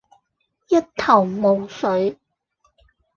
[0.67, 2.17] 一頭霧水